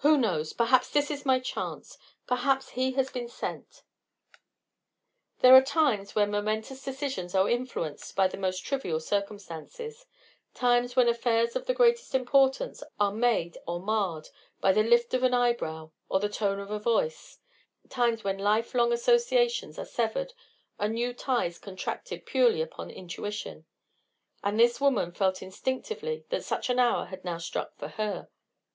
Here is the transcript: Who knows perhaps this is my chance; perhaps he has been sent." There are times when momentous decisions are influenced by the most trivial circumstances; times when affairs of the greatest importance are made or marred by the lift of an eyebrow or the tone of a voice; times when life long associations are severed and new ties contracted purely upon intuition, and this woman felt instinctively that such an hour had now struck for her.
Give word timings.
Who 0.00 0.18
knows 0.18 0.52
perhaps 0.52 0.90
this 0.90 1.10
is 1.10 1.24
my 1.24 1.40
chance; 1.40 1.96
perhaps 2.26 2.72
he 2.72 2.92
has 2.92 3.10
been 3.10 3.26
sent." 3.26 3.84
There 5.40 5.54
are 5.54 5.62
times 5.62 6.14
when 6.14 6.30
momentous 6.30 6.84
decisions 6.84 7.34
are 7.34 7.48
influenced 7.48 8.14
by 8.14 8.28
the 8.28 8.36
most 8.36 8.62
trivial 8.66 9.00
circumstances; 9.00 10.04
times 10.52 10.94
when 10.94 11.08
affairs 11.08 11.56
of 11.56 11.64
the 11.64 11.72
greatest 11.72 12.14
importance 12.14 12.82
are 13.00 13.14
made 13.14 13.56
or 13.66 13.80
marred 13.80 14.28
by 14.60 14.72
the 14.72 14.82
lift 14.82 15.14
of 15.14 15.22
an 15.22 15.32
eyebrow 15.32 15.90
or 16.06 16.20
the 16.20 16.28
tone 16.28 16.60
of 16.60 16.70
a 16.70 16.78
voice; 16.78 17.38
times 17.88 18.22
when 18.22 18.36
life 18.36 18.74
long 18.74 18.92
associations 18.92 19.78
are 19.78 19.86
severed 19.86 20.34
and 20.78 20.92
new 20.92 21.14
ties 21.14 21.58
contracted 21.58 22.26
purely 22.26 22.60
upon 22.60 22.90
intuition, 22.90 23.64
and 24.44 24.60
this 24.60 24.82
woman 24.82 25.12
felt 25.12 25.42
instinctively 25.42 26.26
that 26.28 26.44
such 26.44 26.68
an 26.68 26.78
hour 26.78 27.06
had 27.06 27.24
now 27.24 27.38
struck 27.38 27.74
for 27.78 27.88
her. 27.88 28.28